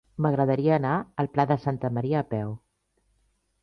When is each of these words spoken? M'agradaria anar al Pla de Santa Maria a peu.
M'agradaria 0.25 0.71
anar 0.77 0.95
al 1.25 1.31
Pla 1.37 1.47
de 1.53 1.59
Santa 1.69 1.95
Maria 2.01 2.25
a 2.25 2.29
peu. 2.37 2.59